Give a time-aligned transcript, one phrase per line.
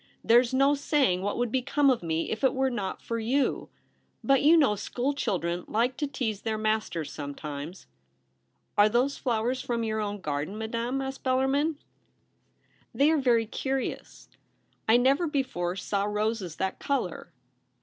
[0.23, 3.69] There's no saying what would become of me if it were not for you.
[4.23, 7.85] But you know school children like to tease their masters some times.''
[8.79, 10.93] Are those flowers from your own garden, THE BOTHWELL PART.
[11.23, 11.77] 277 Madame?' asked Bellarmin.'
[12.97, 14.27] They are very curious;
[14.89, 17.31] I never before saw roses that colour.